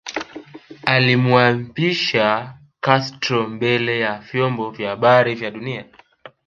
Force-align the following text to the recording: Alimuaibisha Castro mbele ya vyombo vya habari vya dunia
Alimuaibisha 0.85 2.57
Castro 2.83 3.47
mbele 3.47 3.99
ya 3.99 4.19
vyombo 4.19 4.71
vya 4.71 4.89
habari 4.89 5.35
vya 5.35 5.51
dunia 5.51 5.85